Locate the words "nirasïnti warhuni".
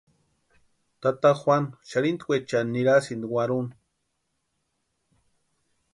2.77-3.79